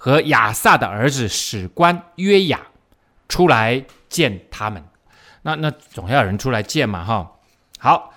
[0.00, 2.68] 和亚萨的儿子史官约雅
[3.28, 4.80] 出来见他们，
[5.42, 7.32] 那那总要有人出来见嘛，哈。
[7.80, 8.14] 好，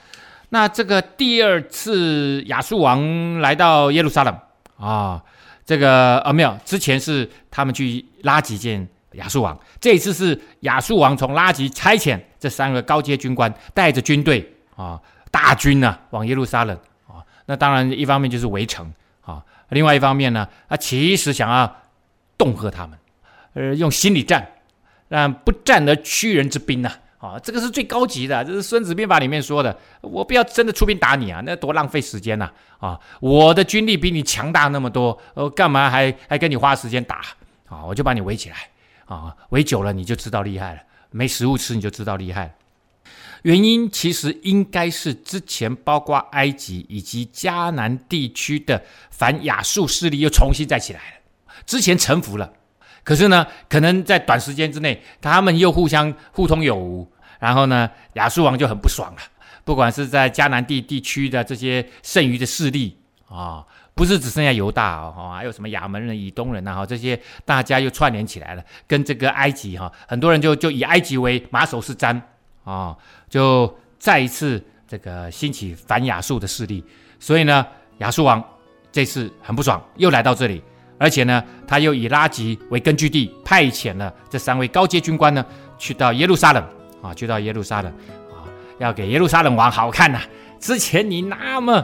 [0.53, 4.37] 那这个第二次亚述王来到耶路撒冷
[4.77, 5.23] 啊，
[5.65, 14.99] 这个啊没有，之前是他们去拉吉见亚述王，这一次是亚述王从拉吉差遣这三个高阶军官带着军队啊，
[15.31, 19.41] 大军呢、往耶路撒冷啊，那当然一方面就是围城啊。
[19.69, 21.77] 另外一方面呢，他其实想要
[22.37, 22.99] 恫吓他们，
[23.53, 24.45] 呃，用心理战，
[25.07, 29.77] 让不战而屈人之兵呢，啊，啊这个是最高级的，这是《孙子兵法》里面说的。
[30.01, 32.51] 我不要真的出兵打你啊，那多浪费时间呐！
[32.79, 37.21] 啊，我的军力比你强大那么多，呃，干嘛还还跟你花时间打？
[37.69, 38.57] 啊，我就把你围起来，
[39.05, 40.81] 啊，围久了你就知道厉害了，
[41.12, 42.55] 没食物吃你就知道厉害。
[43.43, 52.51] 原因其实应该是之前包括埃及以及迦南地区的反亚述势力又重新再起来了，之前臣服了，
[53.03, 59.19] 可是呢，可能在短时间之内，他们又互相互通有无，然后呢，亚述王就很不爽了，
[59.63, 62.95] 不管是在迦南地地区的这些剩余的势力
[63.27, 72.21] 啊，不是只剩下犹大哦，还有什么亚门人、以东人呐，哈，这些大家又串联起来了，跟这个埃及哈，很多人就就以埃及为马首是瞻
[72.63, 72.95] 啊，
[73.29, 76.83] 就再一次这个兴起反亚述的势力，
[77.19, 77.65] 所以呢，
[77.97, 78.43] 亚述王
[78.91, 80.61] 这次很不爽，又来到这里。
[81.01, 85.43] 而且呢，他又以拉吉为根据地，派遣了这三位高阶军官呢，
[85.79, 86.63] 去到耶路撒冷
[87.01, 87.91] 啊，去到耶路撒冷
[88.29, 88.45] 啊，
[88.77, 90.21] 要给耶路撒冷王好看呐、
[90.59, 91.83] 之前你那么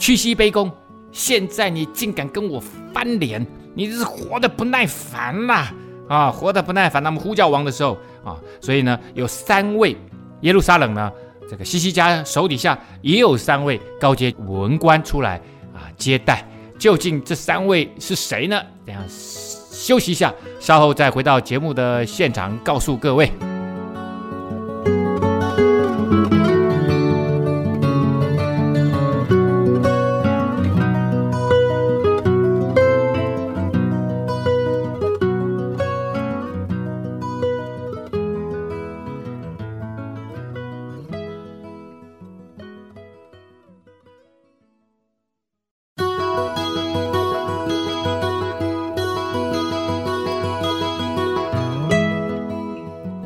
[0.00, 0.68] 屈膝卑躬，
[1.12, 2.60] 现在你竟敢跟我
[2.92, 5.72] 翻脸，你这是活得不耐烦啦
[6.08, 7.00] 啊，活得不耐烦。
[7.00, 9.96] 那么呼叫王的时候啊，所以呢，有三位
[10.40, 11.08] 耶路撒冷呢，
[11.48, 15.36] 这个西西家手底下也有三位高阶文官出来
[15.72, 16.44] 啊接待。
[16.78, 18.60] 究竟这三位是谁呢？
[18.84, 23.30] 等下休息一下，稍后再回到节目的现场，告诉各位。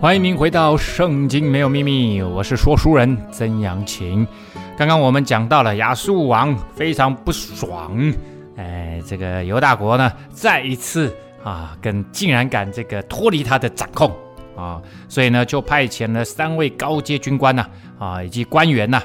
[0.01, 4.27] 欢迎您回到《圣经没有秘密》，我是说书人曾阳晴。
[4.75, 8.11] 刚刚我们讲到了亚述王非常不爽，
[8.57, 14.11] 哎，这个犹大国呢，再一次啊，跟竟然敢这个脱离他的掌控
[14.57, 17.67] 啊，所以呢，就派遣了三位高阶军官呐
[17.99, 19.03] 啊，以及官员呐，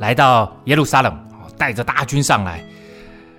[0.00, 1.16] 来到耶路撒冷，
[1.56, 2.60] 带着大军上来。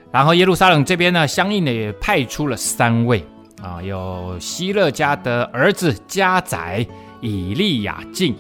[0.10, 3.22] 然后耶路撒冷这边呢，相应的也派出了三位。
[3.68, 6.88] 啊，有希勒家的儿子迦载、
[7.20, 8.34] 以利亚敬，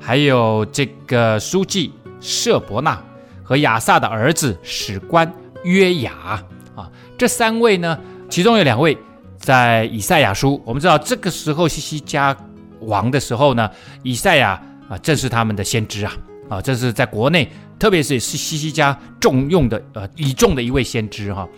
[0.00, 3.02] 还有这个书记舍伯纳
[3.42, 5.30] 和亚萨的儿子史官
[5.64, 6.40] 约雅
[6.76, 6.88] 啊，
[7.18, 7.98] 这三位呢，
[8.30, 8.96] 其中有两位
[9.36, 10.62] 在以赛亚书。
[10.64, 12.36] 我们知道这个时候西西家
[12.82, 13.68] 王的时候呢，
[14.04, 16.12] 以赛亚啊正是他们的先知啊
[16.48, 21.48] 啊，这是在国内，特别是是西西家重用的呃倚重的一位先知哈。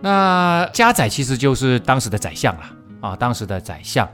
[0.00, 2.62] 那迦载其实就是当时的宰相了
[3.00, 4.08] 啊，当时的宰相。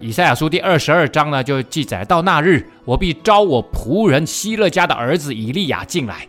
[0.00, 6.26] 以赛亚书第二十二章呢，就记载到那日，我必召我仆人希勒家的儿子以利亚进来，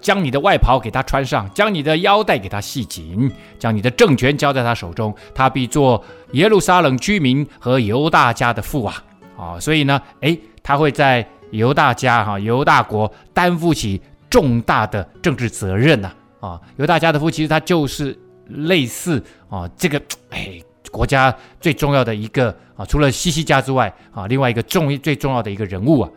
[0.00, 9.02] 将你的外袍给他穿上，将你的腰带给他系紧，将你的政权交在他手中，他必做耶路撒冷居民和犹大家的父啊
[9.36, 9.58] 啊！
[9.58, 16.12] 所以呢，诶，他会在犹大家哈犹大国担负起重大的政治责任呢。
[16.44, 26.10] 啊犹大家的父其实他就是类似啊，这个哎，国家最重要的一个啊，除了西西家之外啊，另外一个重最重要的一个人物啊。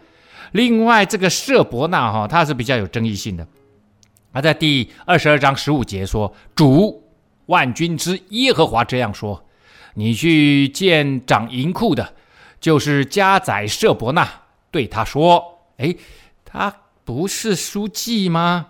[0.51, 3.47] 另外这个舍伯纳哈，他是比较有争议性的。
[4.33, 7.03] 他在第二十二章十五节说：“主
[7.47, 9.43] 万军之耶和华这样说，
[9.95, 12.13] 你去见掌银库的，
[12.59, 14.27] 就是加载舍伯纳，
[14.69, 15.95] 对他说：哎，
[16.45, 18.67] 他不是书记吗？”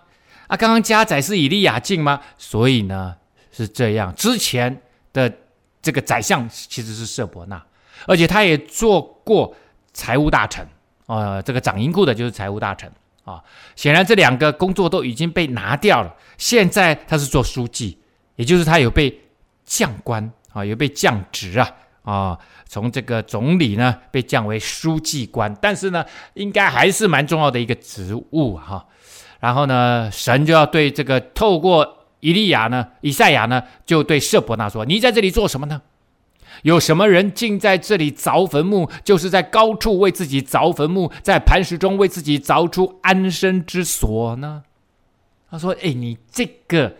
[0.48, 2.20] 啊，刚刚加载是以利亚敬吗？
[2.36, 3.14] 所以呢
[3.52, 4.12] 是这样。
[4.14, 4.82] 之前
[5.12, 5.32] 的
[5.80, 7.62] 这个宰相其实是舍伯纳，
[8.06, 9.54] 而且他也做过
[9.92, 10.64] 财务大臣
[11.06, 11.42] 啊、呃。
[11.42, 12.90] 这个掌银库的就是财务大臣
[13.24, 13.42] 啊。
[13.76, 16.14] 显然这两个工作都已经被拿掉了。
[16.38, 17.98] 现在他是做书记，
[18.36, 19.20] 也就是他有被
[19.64, 21.70] 降官啊，有被降职啊
[22.02, 22.38] 啊。
[22.66, 28.86] 从这个总理呢被降为书记官，但是呢应该还是蛮重要的一个职务哈。
[29.40, 35.82] 然后呢，神就要对这个透过以利亚呢，以赛亚呢，就对舍伯纳说：“你在这里做什么呢？
[36.62, 38.90] 有什么人竟在这里凿坟墓？
[39.04, 44.64] 就是在高处为自己凿坟墓，在磐石中为自己凿出安身之所呢？”
[45.50, 46.96] 他说：“哎，你这个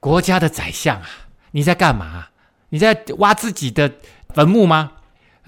[0.00, 1.06] 国家的宰相啊，
[1.50, 2.28] 你在干嘛？
[2.70, 3.92] 你在挖自己的
[4.34, 4.92] 坟墓吗？”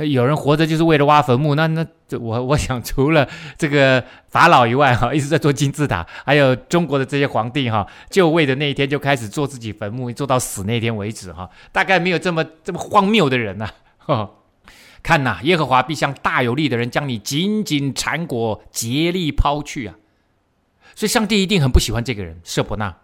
[0.05, 3.29] 有人活着就是为了挖坟墓，那那这我我想除了
[3.59, 13.69] 这个法老以外哈，一直在做金字塔，还有中国的这些皇帝哈，就位的那一天就开始做自己坟墓，做到死那天为止哈，大概没有这么这么荒谬的人呐、
[14.07, 14.31] 啊。
[15.03, 19.95] 看呐，耶和华必向大有力的人将你紧紧缠裹，竭力抛去啊！
[20.95, 22.95] 所以上帝一定很不喜欢这个人舍伯那。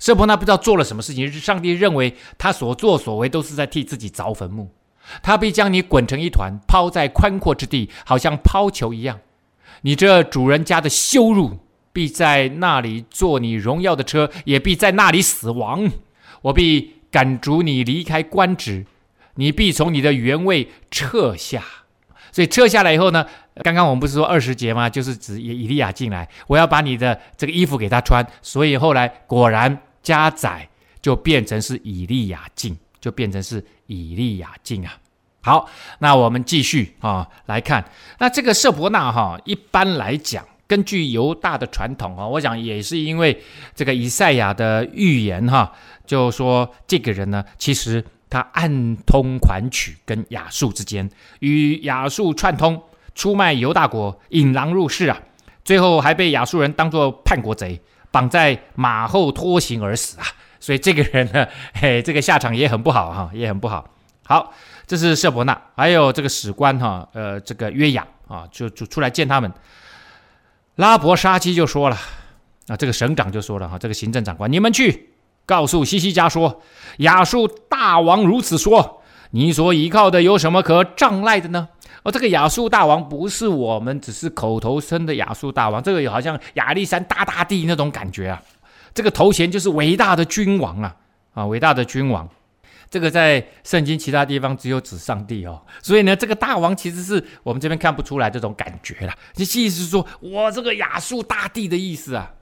[0.00, 4.72] 舍伯那不知道做了什么事情，是上帝认为他所作所为都是在替自己凿坟墓。
[5.22, 9.20] 他必将你滚成一团，抛在宽阔之地，好像抛球一样。
[9.82, 11.58] 你这主人家的羞辱，
[11.92, 15.90] 必在那里坐你荣耀的车，也必在那里死亡。
[16.42, 18.86] 我必赶逐你离开官职，
[19.34, 21.62] 你必从你的原位撤下。
[22.32, 23.24] 所以撤下来以后呢，
[23.62, 24.90] 刚刚我们不是说二十节吗？
[24.90, 28.26] 就是指以利亚进来，我要把你的这个衣服给他穿。
[28.42, 30.68] 所以后来果然加宰
[31.00, 32.76] 就变成是以利亚进，
[33.06, 34.98] 就变成是以利亚进啊。
[35.40, 37.88] 好，那我们继续啊来看，
[38.18, 43.40] 那这个舍伯纳哈，一般来讲，根据犹大的传统啊，我想也是因为
[43.72, 45.72] 这个以赛亚的预言哈，
[46.04, 52.82] 就说这个人呢，其实他暗通款曲，跟亚述之间与亚述串通。
[53.14, 55.18] 出卖犹大国，引狼入室啊！
[55.64, 57.80] 最后还被亚述人当作叛国贼，
[58.10, 60.26] 绑在马后拖行而死啊！
[60.66, 63.88] 所以这个人呢， 嘿，这个下场也很不好哈，也很不好。
[64.24, 64.52] 好，
[64.84, 69.48] 这是舍伯纳，还有这个史官哈，呃，这个约雅啊，就就出来见他们。
[70.74, 71.96] 拉伯沙基就说了
[72.66, 75.10] 啊，这个省长就说了哈，这个行政长官，你们去
[75.46, 76.60] 告诉西西家说，
[76.96, 81.68] 亚述大王如此说，你所依靠的有什么可仗赖的呢？
[82.02, 88.42] 哦，这个亚述大王不是我们只是口头称的亚述大王，这个有好像亚历山大大帝那种感觉啊。
[88.96, 90.96] 这个头衔就是伟大的君王啊，
[91.34, 92.26] 啊，伟大的君王。
[92.88, 99.14] 这个在圣经其他地方只有指上帝哦，所以呢，这个大王其实是我们这边看不出来这种感觉啦。
[99.34, 102.32] 这意思是说我这个亚述大帝的意思啊。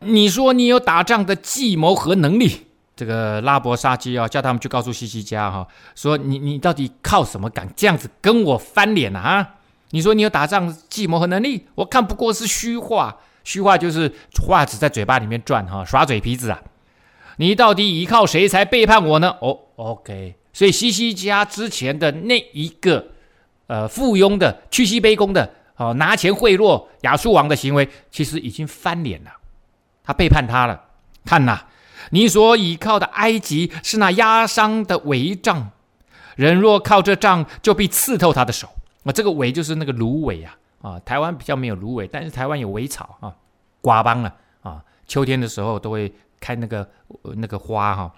[0.00, 2.66] 你说你有打仗的计谋和能力。
[2.94, 9.54] 这个拉伯沙基啊，叫他们去告诉西西家哈，说你你到底靠什么敢这样子跟我翻脸啊？
[9.90, 16.62] 你说你有打仗计谋和能力，我看不过是虚话，虚话就是话只在嘴巴里面转哈，耍嘴皮子啊！
[17.36, 19.36] 你到底依靠谁才背叛我呢？
[19.40, 23.06] 哦，OK，所以西西家之前的那一个
[23.66, 29.30] 呃附庸的屈膝卑躬的哦拿钱贿赂亚述王的行为，其实已经翻脸了，
[30.04, 30.80] 他背叛他了，
[31.24, 31.64] 看呐。
[32.10, 35.70] 你所倚靠的埃及是那压伤的苇杖，
[36.36, 38.68] 人若靠这杖，就必刺透他的手。
[39.04, 43.34] 啊，这个苇就是那个芦苇啊，啊，台湾比较没有芦苇，但是台湾有苇草啊，
[43.80, 46.86] 瓜帮了啊，秋天的时候都会开那个
[47.36, 48.12] 那个花哈。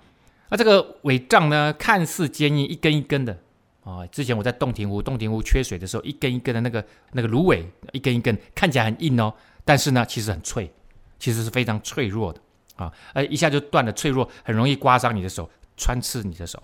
[0.49, 3.39] 那这个苇杖呢，看似坚硬，一根一根的
[3.85, 4.07] 啊。
[4.07, 9.33] 之前我在洞庭湖，洞庭湖缺水的时候，一根一根的那个那个芦苇，一根一根看起来很硬哦，
[9.65, 10.73] 但是呢，其实很脆，
[11.19, 12.41] 其实是非常脆弱的。
[12.77, 16.63] 啊，呃，一下就断了，脆弱，很容易刮伤你的手，穿刺你的手。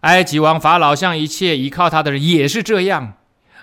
[0.00, 3.14] 埃及王法老向一切依靠他的人也是这样。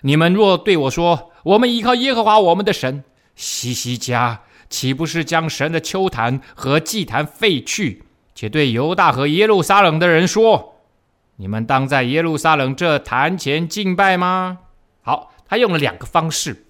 [0.01, 3.03] 你们若对我说，我们依靠耶和华我们的神，
[3.35, 10.75] 西西家岂不是将神的丘坛和祭坛废去，且对犹大和耶路撒冷的人说，
[11.37, 14.59] 你们当在耶路撒冷这坛前敬拜吗？
[15.01, 16.65] 好，他用了两个方式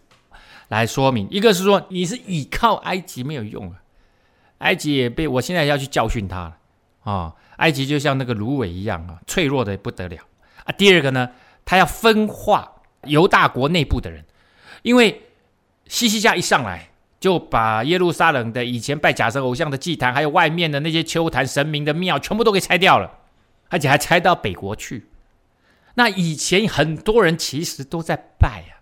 [0.68, 3.78] 来说明，一个是说你是倚靠埃及没有用啊。
[4.60, 6.58] 埃及也被我现在要去教训他了
[7.02, 7.36] 啊、哦！
[7.58, 10.22] 埃及就像那个芦苇一样啊，脆弱的不得了
[10.66, 10.72] 啊。
[10.78, 11.30] 第二个呢，
[11.66, 12.72] 他要分化
[13.06, 14.26] 犹大国内部的人，
[14.82, 15.24] 因为
[15.88, 16.90] 西西家一上来
[17.20, 23.20] 就把耶路撒冷的以前拜假神偶像的祭坛，还有外面的那些丘坛神明的庙，全部都给拆掉了，
[23.70, 25.08] 而且还拆到北国去。
[25.96, 28.80] 那以前很多人其实都在拜啊，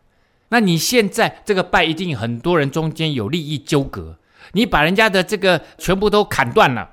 [0.49, 4.17] 那你现在这个拜一定很多人中间有利益纠葛。
[4.53, 6.89] 你把人家的这个全部都砍断了，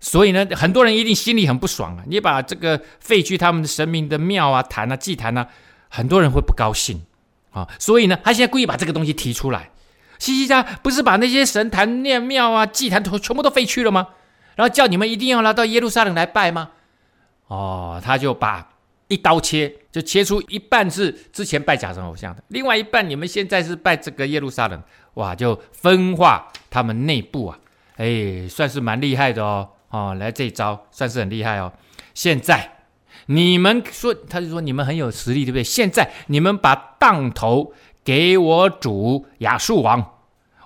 [0.00, 2.04] 所以呢，很多人一定心里很不爽啊！
[2.06, 5.48] 你把这个废去他们的神明的庙啊、坛啊、祭坛啊，
[5.94, 7.04] 很多人会不高兴
[7.52, 7.68] 啊！
[7.78, 9.70] 所以呢，他现在故意把这个东西提出来。
[10.18, 14.08] 西西家不是把那些神坛、念庙啊、祭坛都全部都废去了吗？
[14.56, 16.70] 然后叫你们一定要来到耶路撒冷来拜吗？
[17.46, 18.70] 哦，他就把
[19.06, 24.82] 一刀切，就切出一半是之前拜假神偶像的，另外一半你们现在是拜这个耶路撒冷。
[25.14, 27.58] 哇，就分化他们内部啊，
[27.98, 31.72] 哎，算是蛮厉害的哦，哦，来这一招算是很厉害哦。
[32.14, 32.73] 现在
[33.26, 35.64] 你们说，他就说你们很有实力，对不对？
[35.64, 37.72] 现在你们把当头
[38.04, 40.18] 给我主亚述王，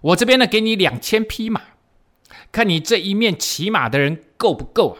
[0.02, 1.60] 我这边呢给你两千匹马，
[2.50, 4.98] 看你这一面骑马的人够不够啊？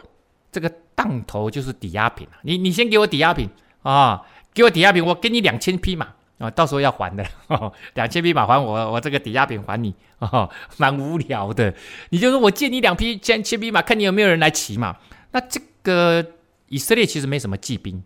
[0.51, 3.49] 这个当头就是抵押品，你你先给我抵押品
[3.83, 6.07] 啊，给我抵押品，我给你两千匹马。
[6.39, 7.25] 啊，到时候要还的，
[7.95, 11.75] 两千匹马还我，我这个抵押品还你，哦，蛮无聊的。
[12.11, 14.95] 你就说我借你两匹千千匹马，看你有没有人来骑嘛。
[15.31, 16.25] 那这个
[16.69, 18.01] 以色列其实没什么骑兵，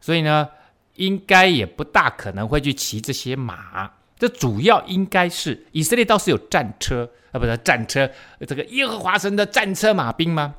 [0.00, 0.48] 所以呢，
[0.94, 3.90] 应该也不大可能会去骑这些马。
[4.18, 8.10] 这主要应该是以色列倒是有战车啊，不是战车，
[8.46, 10.54] 这个耶和华神的战车马兵吗？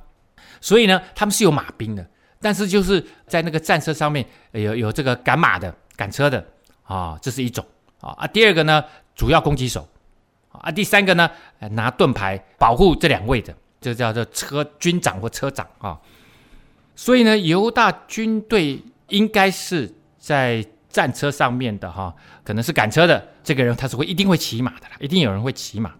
[0.61, 2.07] 所以呢，他们是有马兵的，
[2.39, 6.45] 但是就是在那个战车上面有有这个赶马的、赶车的。
[6.83, 7.65] 啊，这是一种
[7.99, 8.81] 啊啊，第二个呢，
[9.13, 9.85] 主要攻击手
[10.51, 11.29] 啊，第三个呢，
[11.71, 15.99] 拿盾牌保护这两位的，就叫做车军长或车长啊。
[16.97, 22.11] 所以呢，犹大军队应该是在战车上面的哈，
[22.43, 25.93] 可能是赶车的这个人，他是会一定会骑马的啦，一定有人会骑马。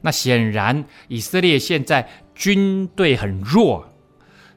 [0.00, 3.86] 那显然以色列现在军队很弱，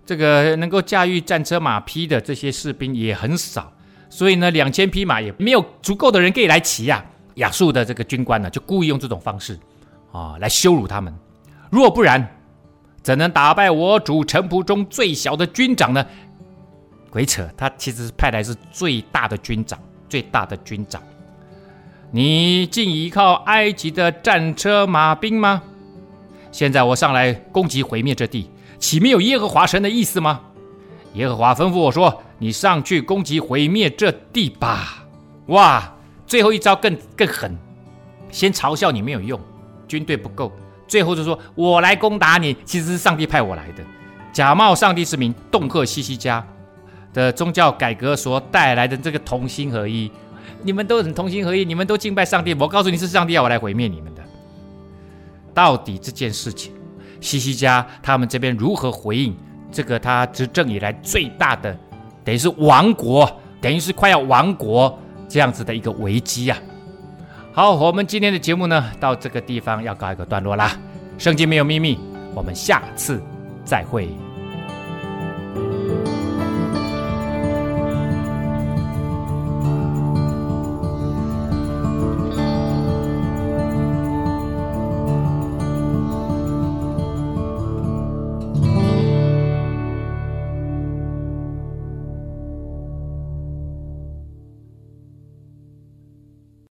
[0.04, 3.72] 这个能够驾驭战车马匹的这些士兵也很少，
[4.10, 7.06] 所以呢，两千匹马也没有足够的人可以来骑呀。
[7.36, 9.60] 亚述的这个军官呢，就故意用这种方式
[10.12, 11.14] 啊来羞辱他们。
[11.70, 12.28] 若不然，
[13.04, 16.04] 怎能打败我主臣仆中最小的军长呢？
[17.12, 17.48] 鬼扯！
[17.56, 19.78] 他其实是派来是最大的军长，
[20.10, 21.04] 最大的军长。
[22.10, 25.62] 你竟依靠埃及的战车马兵吗？
[26.52, 28.50] 现在我上来攻击毁灭这地，
[28.80, 30.40] 岂没有耶和华神的意思吗？
[31.14, 35.06] 耶和华吩咐我说：“你上去攻击毁灭这地吧！”
[35.48, 35.94] 哇，
[36.26, 37.56] 最后一招更更狠，
[38.32, 39.40] 先嘲笑你没有用，
[39.88, 40.52] 军队不够，
[40.94, 43.84] 最后就说我来攻打你，其实是上帝派我来的，
[44.32, 46.46] 假冒上帝之名，恫吓西西家。
[47.12, 50.12] 的宗教改革所带来的这个同心合一，
[50.62, 52.54] 你们都很同心合一，你们都敬拜上帝。
[52.54, 54.22] 我告诉你是上帝要我来毁灭你们的。
[55.52, 56.72] 到底这件事情，
[57.20, 59.36] 西西家他们这边如何回应
[59.72, 61.76] 这个他执政以来最大的，
[62.24, 63.28] 等于是亡国，
[63.60, 64.96] 等于是快要亡国
[65.28, 66.58] 这样子的一个危机啊？
[67.56, 70.76] 好，我们今天的节目呢，到这个地方要告一个段落啦。
[71.20, 72.00] 圣经没有秘密，
[72.34, 73.22] 我们下次
[73.64, 74.10] 再会。